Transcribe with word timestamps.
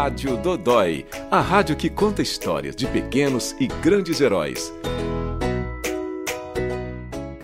Rádio 0.00 0.36
Dodói, 0.36 1.04
a 1.28 1.40
rádio 1.40 1.74
que 1.74 1.90
conta 1.90 2.22
histórias 2.22 2.76
de 2.76 2.86
pequenos 2.86 3.56
e 3.58 3.66
grandes 3.66 4.20
heróis. 4.20 4.72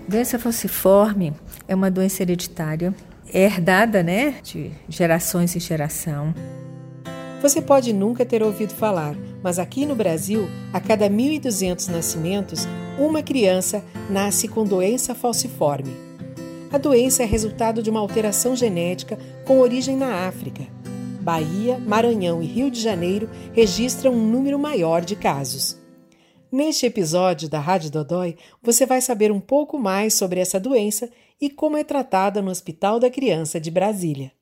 Doença 0.07 0.39
falciforme 0.39 1.33
é 1.67 1.75
uma 1.75 1.91
doença 1.91 2.23
hereditária, 2.23 2.95
é 3.33 3.43
herdada, 3.43 4.05
né, 4.05 4.37
de 4.41 4.71
gerações 4.89 5.57
em 5.57 5.59
geração. 5.59 6.33
Você 7.43 7.61
pode 7.61 7.93
nunca 7.93 8.25
ter 8.25 8.41
ouvido 8.41 8.73
falar, 8.73 9.17
mas 9.43 9.59
aqui 9.59 9.85
no 9.85 9.97
Brasil, 9.97 10.49
a 10.73 10.79
cada 10.79 11.11
1.200 11.11 11.89
nascimentos, 11.89 12.69
uma 12.97 13.21
criança 13.21 13.85
nasce 14.09 14.47
com 14.47 14.63
doença 14.63 15.13
falciforme. 15.13 15.93
A 16.71 16.79
doença 16.79 17.25
é 17.25 17.27
resultado 17.27 17.83
de 17.83 17.91
uma 17.91 17.99
alteração 17.99 18.55
genética 18.55 19.19
com 19.45 19.59
origem 19.59 19.97
na 19.97 20.29
África. 20.29 20.63
Bahia, 21.25 21.79
Maranhão 21.79 22.43
e 22.43 22.47
Rio 22.47 22.71
de 22.71 22.79
Janeiro 22.79 23.31
registram 23.55 24.13
um 24.13 24.31
número 24.31 24.59
maior 24.59 25.03
de 25.03 25.17
casos. 25.17 25.81
Neste 26.53 26.85
episódio 26.85 27.49
da 27.49 27.59
Rádio 27.59 27.91
Dodói, 27.91 28.37
você 28.63 28.85
vai 28.85 29.01
saber 29.01 29.33
um 29.33 29.41
pouco 29.41 29.79
mais 29.79 30.13
sobre 30.13 30.39
essa 30.39 30.61
doença 30.61 31.09
e 31.41 31.49
como 31.49 31.79
é 31.79 31.83
tratada 31.83 32.43
no 32.43 32.51
Hospital 32.51 33.01
da 33.01 33.11
Criança 33.11 33.59
de 33.59 33.71
Brasília. 33.71 34.33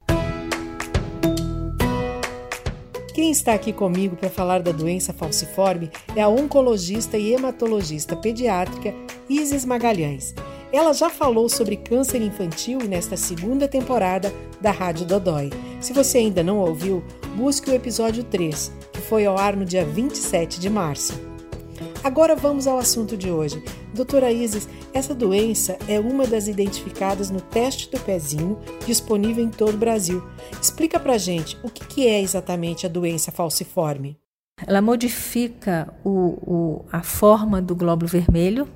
Quem 3.15 3.31
está 3.31 3.55
aqui 3.55 3.73
comigo 3.73 4.17
para 4.17 4.29
falar 4.29 4.61
da 4.61 4.73
doença 4.73 5.13
falciforme 5.13 5.89
é 6.17 6.21
a 6.21 6.29
oncologista 6.29 7.17
e 7.17 7.33
hematologista 7.33 8.17
pediátrica 8.17 8.93
Isis 9.29 9.65
Magalhães. 9.65 10.35
Ela 10.73 10.95
já 10.95 11.11
falou 11.11 11.51
sobre 11.51 11.77
câncer 11.77 12.23
infantil 12.23 12.79
nesta 12.89 13.15
segunda 13.15 13.69
temporada 13.69 14.33
da 14.59 14.71
Rádio 14.71 15.05
Dodói. 15.05 15.51
Se 15.83 15.93
você 15.93 16.17
ainda 16.19 16.43
não 16.43 16.61
ouviu, 16.61 17.05
busque 17.37 17.71
o 17.71 17.75
episódio 17.75 18.25
3, 18.25 18.73
que 18.91 19.01
foi 19.03 19.27
ao 19.27 19.37
ar 19.37 19.55
no 19.55 19.67
dia 19.67 19.85
27 19.85 20.59
de 20.59 20.71
março. 20.71 21.13
Agora 22.03 22.35
vamos 22.35 22.67
ao 22.67 22.79
assunto 22.79 23.19
de 23.19 23.31
hoje. 23.31 23.63
Doutora 23.93 24.33
Isis, 24.33 24.67
essa 24.95 25.15
doença 25.15 25.77
é 25.87 26.01
uma 26.01 26.27
das 26.27 26.49
identificadas 26.49 27.29
no 27.31 27.41
teste 27.41 27.91
do 27.91 28.01
pezinho, 28.01 28.59
disponível 28.87 29.45
em 29.45 29.51
todo 29.51 29.75
o 29.75 29.79
Brasil. 29.79 30.23
Explica 30.61 30.99
pra 30.99 31.19
gente 31.19 31.59
o 31.63 31.69
que 31.69 32.07
é 32.07 32.19
exatamente 32.21 32.87
a 32.87 32.89
doença 32.89 33.31
falciforme. 33.31 34.17
Ela 34.67 34.81
modifica 34.81 35.93
o, 36.03 36.11
o, 36.11 36.85
a 36.91 37.03
forma 37.03 37.61
do 37.61 37.77
glóbulo 37.77 38.09
vermelho, 38.09 38.67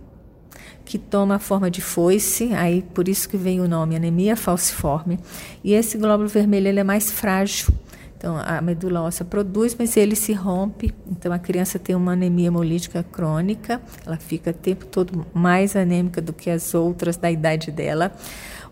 que 0.84 0.98
toma 0.98 1.36
a 1.36 1.39
forma 1.39 1.70
de 1.70 1.81
foice, 1.81 2.53
aí 2.55 2.83
por 2.95 3.09
isso 3.09 3.28
que 3.28 3.36
vem 3.36 3.61
o 3.61 3.69
nome 3.69 3.97
anemia 3.97 4.36
falciforme. 4.36 5.19
E 5.62 5.72
esse 5.72 5.98
glóbulo 5.98 6.28
vermelho 6.28 6.69
ele 6.69 6.81
é 6.81 6.84
mais 6.84 7.11
frágil. 7.11 7.75
Então 8.17 8.36
a 8.36 8.61
medula 8.61 9.03
óssea 9.03 9.25
produz, 9.25 9.77
mas 9.78 9.97
ele 9.97 10.17
se 10.17 10.33
rompe. 10.33 10.94
Então 11.11 11.33
a 11.33 11.39
criança 11.39 11.78
tem 11.78 11.94
uma 11.94 12.12
anemia 12.12 12.47
hemolítica 12.47 13.03
crônica, 13.03 13.81
ela 14.05 14.17
fica 14.17 14.50
o 14.50 14.55
tempo 14.55 14.87
todo 14.87 15.27
mais 15.34 15.77
anêmica 15.77 16.20
do 16.20 16.33
que 16.33 16.48
as 16.48 16.75
outras 16.75 17.17
da 17.17 17.31
idade 17.31 17.70
dela. 17.70 18.12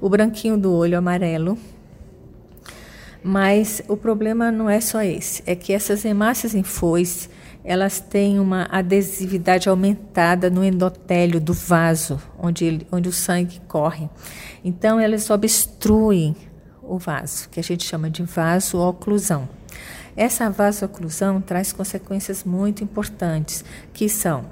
O 0.00 0.08
branquinho 0.08 0.56
do 0.56 0.72
olho 0.72 0.96
amarelo, 0.96 1.58
mas 3.22 3.82
o 3.88 3.96
problema 3.96 4.50
não 4.50 4.68
é 4.68 4.80
só 4.80 5.02
esse, 5.02 5.42
é 5.46 5.54
que 5.54 5.72
essas 5.72 6.04
hemácias 6.04 6.54
em 6.54 6.62
foice, 6.62 7.30
elas 7.64 7.98
têm 7.98 8.38
uma 8.38 8.68
adesividade 8.70 9.70
aumentada 9.70 10.50
no 10.50 10.62
endotélio 10.62 11.40
do 11.40 11.54
vaso, 11.54 12.20
onde, 12.38 12.64
ele, 12.66 12.86
onde 12.92 13.08
o 13.08 13.12
sangue 13.12 13.58
corre. 13.66 14.10
Então, 14.62 15.00
elas 15.00 15.30
obstruem 15.30 16.36
o 16.82 16.98
vaso, 16.98 17.48
que 17.48 17.58
a 17.58 17.62
gente 17.62 17.82
chama 17.82 18.10
de 18.10 18.22
vaso-oclusão. 18.22 19.48
Essa 20.14 20.50
vaso-oclusão 20.50 21.40
traz 21.40 21.72
consequências 21.72 22.44
muito 22.44 22.84
importantes, 22.84 23.64
que 23.94 24.10
são 24.10 24.44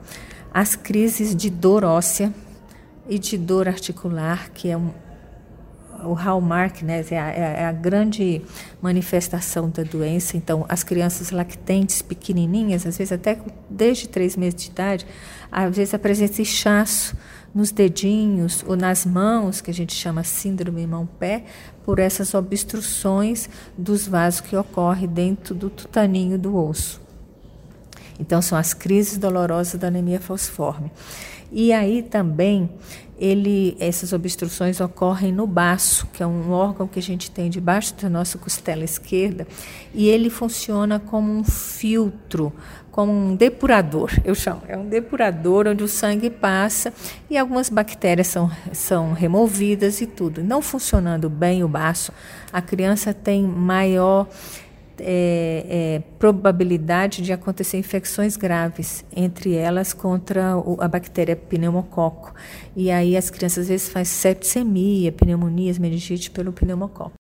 as 0.53 0.75
crises 0.75 1.37
de 1.37 1.51
dor 1.51 1.85
óssea 1.85 2.33
e 3.09 3.19
de 3.19 3.37
dor 3.37 3.69
articular, 3.69 4.51
que 4.51 4.71
é 4.71 4.77
um, 4.77 4.91
o 6.05 6.13
hallmark, 6.13 6.83
né, 6.83 7.05
é 7.11 7.19
a, 7.19 7.29
é 7.31 7.65
a, 7.67 7.73
grande 7.73 8.43
manifestação 8.81 9.71
da 9.71 9.83
doença. 9.83 10.37
Então, 10.37 10.65
as 10.69 10.83
crianças 10.83 11.31
lactentes 11.31 12.03
pequenininhas, 12.03 12.87
às 12.87 12.99
vezes 12.99 13.13
até 13.13 13.39
desde 13.69 14.09
três 14.09 14.37
meses 14.37 14.55
de 14.55 14.71
idade, 14.71 15.07
às 15.51 15.77
vezes 15.77 15.95
apresenta 15.95 16.41
inchaço 16.41 17.17
nos 17.55 17.71
dedinhos 17.71 18.65
ou 18.67 18.77
nas 18.77 19.05
mãos, 19.05 19.61
que 19.61 19.71
a 19.71 19.75
gente 19.75 19.95
chama 19.95 20.25
síndrome 20.25 20.87
mão-pé, 20.87 21.45
por 21.85 21.99
essas 21.99 22.33
obstruções 22.35 23.49
dos 23.77 24.07
vasos 24.07 24.41
que 24.41 24.57
ocorrem 24.57 25.09
dentro 25.09 25.55
do 25.55 25.69
tutaninho 25.69 26.39
do 26.39 26.57
osso. 26.57 27.01
Então, 28.19 28.41
são 28.41 28.57
as 28.57 28.73
crises 28.73 29.19
dolorosas 29.19 29.81
da 29.81 29.89
anemia 29.89 30.21
falciforme. 30.21 30.91
E 31.53 31.73
aí 31.73 32.03
também 32.03 32.71
ele, 33.19 33.77
essas 33.79 34.13
obstruções 34.13 34.81
ocorrem 34.81 35.31
no 35.31 35.47
baço, 35.47 36.09
que 36.13 36.25
é 36.25 36.27
um 36.27 36.51
órgão 36.51 36.89
que 36.89 36.99
a 36.99 37.03
gente 37.03 37.31
tem 37.31 37.49
debaixo 37.49 37.95
da 37.95 38.09
nossa 38.09 38.37
costela 38.37 38.83
esquerda, 38.83 39.47
e 39.95 40.09
ele 40.09 40.29
funciona 40.29 40.99
como 40.99 41.31
um 41.31 41.45
filtro, 41.45 42.53
como 42.91 43.13
um 43.13 43.37
depurador, 43.37 44.11
eu 44.25 44.35
chamo. 44.35 44.63
É 44.67 44.77
um 44.77 44.89
depurador 44.89 45.69
onde 45.69 45.85
o 45.85 45.89
sangue 45.89 46.31
passa 46.31 46.93
e 47.31 47.39
algumas 47.39 47.69
bactérias 47.69 48.27
são, 48.27 48.51
são 48.73 49.13
removidas 49.13 50.01
e 50.01 50.07
tudo. 50.07 50.43
Não 50.43 50.61
funcionando 50.61 51.31
bem 51.31 51.63
o 51.63 51.69
baço, 51.69 52.13
a 52.53 52.61
criança 52.61 53.15
tem 53.15 53.45
maior 53.45 54.27
é, 55.03 55.67
é, 55.69 56.03
probabilidade 56.19 57.23
de 57.23 57.33
acontecer 57.33 57.77
infecções 57.77 58.37
graves, 58.37 59.05
entre 59.15 59.55
elas 59.55 59.93
contra 59.93 60.57
o, 60.57 60.81
a 60.81 60.89
bactéria 60.89 61.37
pneumococo. 61.37 62.33
E 62.77 62.91
aí 62.91 63.17
as 63.17 63.29
crianças 63.29 63.65
às 63.65 63.69
vezes 63.69 63.89
fazem 63.89 64.13
septicemia, 64.15 65.13
pneumonias, 65.13 65.79
meningite 65.79 66.31
pelo 66.31 66.53
pneumococo. 66.53 67.13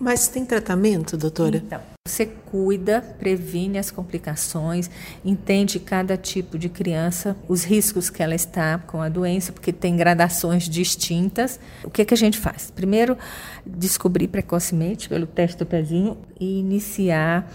Mas 0.00 0.28
tem 0.28 0.44
tratamento, 0.44 1.16
doutora? 1.16 1.56
Então, 1.56 1.80
você 2.08 2.26
cuida, 2.26 3.00
previne 3.18 3.78
as 3.78 3.90
complicações, 3.90 4.90
entende 5.24 5.78
cada 5.78 6.16
tipo 6.16 6.58
de 6.58 6.68
criança, 6.68 7.36
os 7.46 7.64
riscos 7.64 8.08
que 8.10 8.22
ela 8.22 8.34
está 8.34 8.78
com 8.78 9.00
a 9.02 9.08
doença, 9.08 9.52
porque 9.52 9.72
tem 9.72 9.96
gradações 9.96 10.68
distintas. 10.68 11.60
O 11.84 11.90
que, 11.90 12.04
que 12.04 12.14
a 12.14 12.16
gente 12.16 12.38
faz? 12.38 12.70
Primeiro, 12.70 13.16
descobrir 13.64 14.28
precocemente 14.28 15.08
pelo 15.08 15.26
teste 15.26 15.58
do 15.58 15.66
pezinho 15.66 16.16
e 16.40 16.58
iniciar 16.58 17.52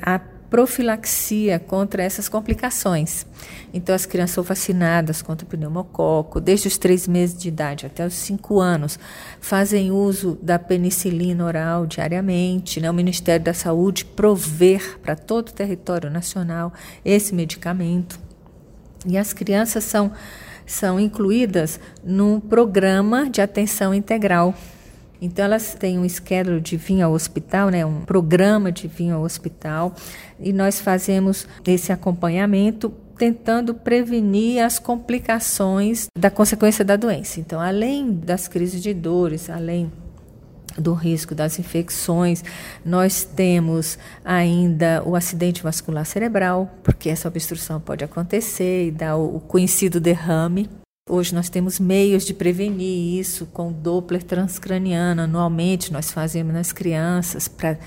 a 0.00 0.20
profilaxia 0.48 1.58
contra 1.58 2.02
essas 2.02 2.28
complicações. 2.28 3.26
Então, 3.72 3.94
as 3.94 4.06
crianças 4.06 4.34
são 4.34 4.44
vacinadas 4.44 5.22
contra 5.22 5.46
o 5.46 5.48
pneumococo 5.48 6.40
desde 6.40 6.68
os 6.68 6.78
três 6.78 7.06
meses 7.06 7.36
de 7.36 7.48
idade 7.48 7.86
até 7.86 8.06
os 8.06 8.14
cinco 8.14 8.60
anos, 8.60 8.98
fazem 9.40 9.90
uso 9.90 10.38
da 10.42 10.58
penicilina 10.58 11.44
oral 11.44 11.86
diariamente. 11.86 12.80
Né? 12.80 12.90
O 12.90 12.94
Ministério 12.94 13.44
da 13.44 13.54
Saúde 13.54 14.04
prover 14.04 14.98
para 15.00 15.16
todo 15.16 15.48
o 15.48 15.52
território 15.52 16.10
nacional 16.10 16.72
esse 17.04 17.34
medicamento. 17.34 18.18
E 19.06 19.16
as 19.16 19.32
crianças 19.32 19.84
são, 19.84 20.12
são 20.64 20.98
incluídas 20.98 21.78
num 22.02 22.40
programa 22.40 23.28
de 23.28 23.40
atenção 23.40 23.92
integral 23.94 24.54
então 25.26 25.44
elas 25.44 25.74
têm 25.74 25.98
um 25.98 26.08
schedule 26.08 26.60
de 26.60 26.76
vir 26.76 27.02
ao 27.02 27.12
hospital, 27.12 27.68
né, 27.68 27.84
um 27.84 28.02
programa 28.02 28.70
de 28.70 28.88
vir 28.88 29.10
ao 29.10 29.22
hospital, 29.22 29.94
e 30.38 30.52
nós 30.52 30.80
fazemos 30.80 31.46
esse 31.66 31.92
acompanhamento 31.92 32.92
tentando 33.18 33.74
prevenir 33.74 34.62
as 34.62 34.78
complicações 34.78 36.06
da 36.16 36.30
consequência 36.30 36.84
da 36.84 36.96
doença. 36.96 37.40
Então, 37.40 37.60
além 37.60 38.12
das 38.12 38.46
crises 38.46 38.82
de 38.82 38.92
dores, 38.94 39.48
além 39.50 39.90
do 40.78 40.92
risco 40.92 41.34
das 41.34 41.58
infecções, 41.58 42.44
nós 42.84 43.24
temos 43.24 43.98
ainda 44.24 45.02
o 45.04 45.16
acidente 45.16 45.62
vascular 45.62 46.04
cerebral, 46.04 46.70
porque 46.82 47.08
essa 47.08 47.28
obstrução 47.28 47.80
pode 47.80 48.04
acontecer 48.04 48.88
e 48.88 48.90
dar 48.90 49.16
o 49.16 49.40
conhecido 49.40 49.98
derrame. 49.98 50.68
Hoje 51.08 51.32
nós 51.32 51.48
temos 51.48 51.78
meios 51.78 52.24
de 52.26 52.34
prevenir 52.34 53.20
isso 53.20 53.46
com 53.46 53.70
Doppler 53.70 54.24
transcraniano. 54.24 55.22
Anualmente 55.22 55.92
nós 55.92 56.10
fazemos 56.10 56.52
nas 56.52 56.72
crianças 56.72 57.46
para 57.46 57.78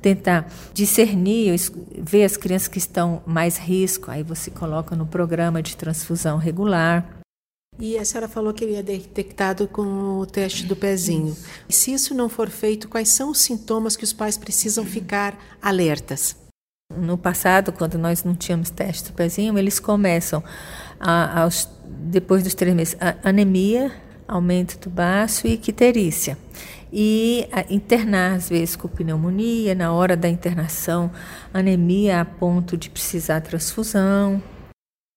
tentar 0.00 0.48
discernir, 0.72 1.56
ver 1.98 2.22
as 2.22 2.36
crianças 2.36 2.68
que 2.68 2.78
estão 2.78 3.24
mais 3.26 3.58
risco. 3.58 4.08
Aí 4.08 4.22
você 4.22 4.52
coloca 4.52 4.94
no 4.94 5.04
programa 5.04 5.60
de 5.60 5.76
transfusão 5.76 6.38
regular. 6.38 7.18
E 7.76 7.98
a 7.98 8.04
senhora 8.04 8.28
falou 8.28 8.54
que 8.54 8.62
ele 8.62 8.76
é 8.76 8.82
detectado 8.84 9.66
com 9.66 10.20
o 10.20 10.24
teste 10.24 10.64
do 10.64 10.76
pezinho. 10.76 11.36
E 11.68 11.72
se 11.72 11.92
isso 11.92 12.14
não 12.14 12.28
for 12.28 12.48
feito, 12.48 12.88
quais 12.88 13.08
são 13.08 13.30
os 13.30 13.38
sintomas 13.38 13.96
que 13.96 14.04
os 14.04 14.12
pais 14.12 14.38
precisam 14.38 14.84
ficar 14.84 15.36
alertas? 15.60 16.36
No 16.96 17.16
passado, 17.16 17.72
quando 17.72 17.96
nós 17.96 18.24
não 18.24 18.34
tínhamos 18.34 18.68
teste 18.68 19.10
do 19.10 19.14
pezinho, 19.14 19.56
eles 19.56 19.78
começam 19.78 20.42
a, 21.00 21.48
depois 21.86 22.42
dos 22.42 22.54
três 22.54 22.74
meses, 22.74 22.96
anemia, 23.24 23.90
aumento 24.28 24.78
do 24.78 24.90
baço 24.90 25.46
e 25.46 25.54
icterícia. 25.54 26.36
e 26.92 27.48
internar, 27.70 28.34
às 28.34 28.48
vezes, 28.48 28.74
com 28.74 28.88
pneumonia, 28.88 29.74
na 29.76 29.92
hora 29.92 30.16
da 30.16 30.28
internação, 30.28 31.10
anemia 31.54 32.20
a 32.20 32.24
ponto 32.24 32.76
de 32.76 32.90
precisar 32.90 33.40
transfusão. 33.40 34.42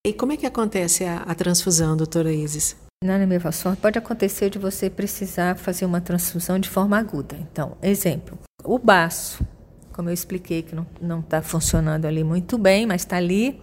E 0.06 0.14
como 0.14 0.34
é 0.34 0.38
que 0.38 0.46
acontece 0.46 1.04
a, 1.04 1.18
a 1.18 1.34
transfusão, 1.34 1.98
doutora 1.98 2.32
Isis? 2.32 2.76
Na 3.04 3.16
anemia 3.16 3.40
falciforme 3.40 3.78
pode 3.78 3.98
acontecer 3.98 4.50
de 4.50 4.60
você 4.60 4.90
precisar 4.90 5.58
fazer 5.58 5.86
uma 5.86 6.00
transfusão 6.00 6.60
de 6.60 6.70
forma 6.70 6.98
aguda. 6.98 7.36
Então, 7.40 7.76
exemplo, 7.82 8.38
o 8.64 8.78
baço, 8.78 9.44
como 9.92 10.10
eu 10.10 10.14
expliquei 10.14 10.62
que 10.62 10.76
não 11.02 11.20
está 11.20 11.42
funcionando 11.42 12.06
ali 12.06 12.24
muito 12.24 12.58
bem, 12.58 12.86
mas 12.86 13.02
está 13.02 13.18
ali, 13.18 13.60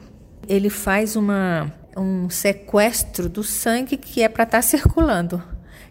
ele 0.48 0.68
faz 0.68 1.16
uma, 1.16 1.72
um 2.00 2.30
sequestro 2.30 3.28
do 3.28 3.42
sangue 3.42 3.96
que 3.96 4.22
é 4.22 4.28
para 4.28 4.44
estar 4.44 4.58
tá 4.58 4.62
circulando 4.62 5.42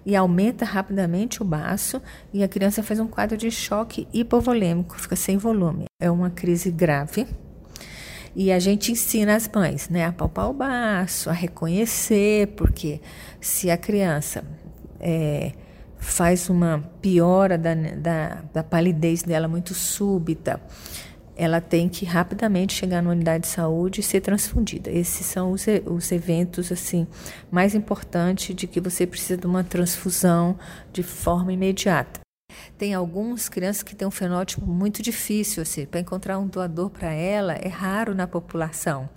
e 0.05 0.15
aumenta 0.15 0.65
rapidamente 0.65 1.41
o 1.41 1.45
baço 1.45 2.01
e 2.33 2.43
a 2.43 2.47
criança 2.47 2.81
faz 2.81 2.99
um 2.99 3.07
quadro 3.07 3.37
de 3.37 3.51
choque 3.51 4.07
hipovolêmico, 4.13 4.99
fica 4.99 5.15
sem 5.15 5.37
volume. 5.37 5.85
É 6.01 6.09
uma 6.09 6.29
crise 6.29 6.71
grave. 6.71 7.27
E 8.35 8.51
a 8.51 8.59
gente 8.59 8.91
ensina 8.91 9.35
as 9.35 9.49
mães 9.53 9.89
né, 9.89 10.05
a 10.05 10.11
palpar 10.11 10.49
o 10.49 10.53
baço, 10.53 11.29
a 11.29 11.33
reconhecer, 11.33 12.47
porque 12.55 13.01
se 13.41 13.69
a 13.69 13.77
criança 13.77 14.43
é, 14.99 15.51
faz 15.97 16.49
uma 16.49 16.79
piora 17.01 17.57
da, 17.57 17.73
da, 17.73 18.43
da 18.53 18.63
palidez 18.63 19.23
dela 19.23 19.47
muito 19.47 19.73
súbita, 19.73 20.61
ela 21.39 21.61
tem 21.61 21.87
que 21.87 22.03
rapidamente 22.03 22.73
chegar 22.73 23.01
na 23.01 23.11
unidade 23.11 23.45
de 23.45 23.49
saúde 23.49 24.01
e 24.01 24.03
ser 24.03 24.19
transfundida. 24.19 24.91
Esses 24.91 25.25
são 25.25 25.53
os, 25.53 25.65
os 25.85 26.11
eventos 26.11 26.69
assim 26.69 27.07
mais 27.49 27.73
importantes 27.73 28.53
de 28.53 28.67
que 28.67 28.81
você 28.81 29.07
precisa 29.07 29.37
de 29.37 29.47
uma 29.47 29.63
transfusão 29.63 30.59
de 30.91 31.01
forma 31.01 31.53
imediata. 31.53 32.19
Tem 32.77 32.93
algumas 32.93 33.47
crianças 33.47 33.83
que 33.83 33.95
têm 33.95 34.05
um 34.05 34.11
fenótipo 34.11 34.65
muito 34.65 35.01
difícil, 35.01 35.63
assim, 35.63 35.85
para 35.85 36.01
encontrar 36.01 36.37
um 36.39 36.47
doador 36.47 36.89
para 36.89 37.13
ela 37.13 37.53
é 37.53 37.69
raro 37.69 38.13
na 38.13 38.27
população. 38.27 39.09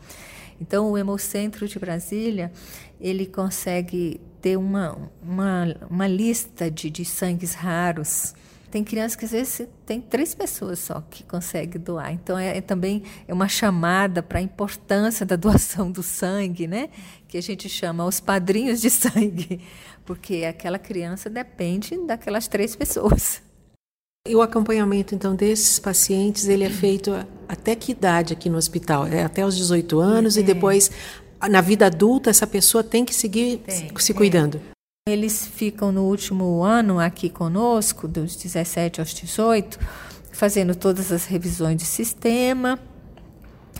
Então, 0.60 0.92
o 0.92 0.96
Hemocentro 0.96 1.66
de 1.66 1.76
Brasília, 1.76 2.52
ele 3.00 3.26
consegue 3.26 4.20
ter 4.40 4.56
uma, 4.56 4.96
uma, 5.20 5.74
uma 5.90 6.06
lista 6.06 6.70
de, 6.70 6.88
de 6.88 7.04
sangues 7.04 7.52
raros 7.54 8.32
tem 8.72 8.82
crianças 8.82 9.14
que 9.14 9.26
às 9.26 9.32
vezes 9.32 9.68
tem 9.84 10.00
três 10.00 10.34
pessoas 10.34 10.78
só 10.78 11.02
que 11.10 11.22
conseguem 11.24 11.78
doar. 11.78 12.10
Então 12.10 12.38
é, 12.38 12.56
é 12.56 12.60
também 12.62 13.02
é 13.28 13.34
uma 13.34 13.46
chamada 13.46 14.22
para 14.22 14.38
a 14.38 14.42
importância 14.42 15.26
da 15.26 15.36
doação 15.36 15.92
do 15.92 16.02
sangue, 16.02 16.66
né? 16.66 16.88
Que 17.28 17.36
a 17.36 17.42
gente 17.42 17.68
chama 17.68 18.02
os 18.06 18.18
padrinhos 18.18 18.80
de 18.80 18.88
sangue, 18.88 19.60
porque 20.06 20.46
aquela 20.48 20.78
criança 20.78 21.28
depende 21.28 21.98
daquelas 22.06 22.48
três 22.48 22.74
pessoas. 22.74 23.42
E 24.26 24.34
o 24.34 24.40
acompanhamento 24.40 25.14
então 25.14 25.36
desses 25.36 25.78
pacientes, 25.78 26.48
ele 26.48 26.64
é 26.64 26.70
feito 26.70 27.12
até 27.46 27.76
que 27.76 27.92
idade 27.92 28.32
aqui 28.32 28.48
no 28.48 28.56
hospital? 28.56 29.06
É 29.06 29.22
até 29.22 29.44
os 29.44 29.54
18 29.54 30.00
anos 30.00 30.38
é. 30.38 30.40
e 30.40 30.42
depois 30.42 30.90
na 31.50 31.60
vida 31.60 31.86
adulta 31.86 32.30
essa 32.30 32.46
pessoa 32.46 32.82
tem 32.82 33.04
que 33.04 33.14
seguir 33.14 33.58
tem, 33.58 33.92
se 33.98 34.14
cuidando. 34.14 34.56
É. 34.56 34.71
Eles 35.08 35.44
ficam 35.44 35.90
no 35.90 36.04
último 36.04 36.62
ano 36.62 37.00
aqui 37.00 37.28
conosco, 37.28 38.06
dos 38.06 38.36
17 38.36 39.00
aos 39.00 39.12
18, 39.12 39.76
fazendo 40.30 40.76
todas 40.76 41.10
as 41.10 41.26
revisões 41.26 41.76
de 41.76 41.84
sistema 41.84 42.78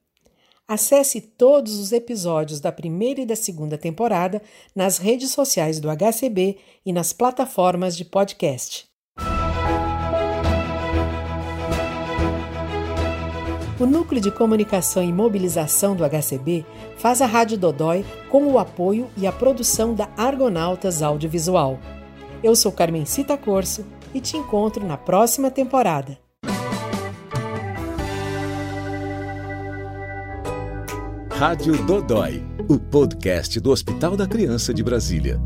Acesse 0.68 1.20
todos 1.20 1.78
os 1.78 1.92
episódios 1.92 2.60
da 2.60 2.72
primeira 2.72 3.20
e 3.20 3.26
da 3.26 3.36
segunda 3.36 3.76
temporada 3.76 4.40
nas 4.74 4.98
redes 4.98 5.30
sociais 5.32 5.80
do 5.80 5.88
HCB 5.88 6.56
e 6.86 6.92
nas 6.92 7.12
plataformas 7.12 7.96
de 7.96 8.04
podcast. 8.04 8.86
O 13.82 13.86
Núcleo 13.86 14.20
de 14.20 14.30
Comunicação 14.30 15.02
e 15.02 15.12
Mobilização 15.12 15.96
do 15.96 16.04
HCB 16.08 16.64
faz 16.96 17.20
a 17.20 17.26
Rádio 17.26 17.58
Dodói 17.58 18.04
com 18.30 18.46
o 18.46 18.56
apoio 18.56 19.10
e 19.16 19.26
a 19.26 19.32
produção 19.32 19.92
da 19.92 20.08
Argonautas 20.16 21.02
Audiovisual. 21.02 21.80
Eu 22.44 22.54
sou 22.54 22.70
Carmencita 22.70 23.36
Corso 23.36 23.84
e 24.14 24.20
te 24.20 24.36
encontro 24.36 24.86
na 24.86 24.96
próxima 24.96 25.50
temporada. 25.50 26.21
Rádio 31.42 31.76
Dodói, 31.84 32.40
o 32.68 32.78
podcast 32.78 33.58
do 33.58 33.72
Hospital 33.72 34.16
da 34.16 34.28
Criança 34.28 34.72
de 34.72 34.80
Brasília. 34.80 35.40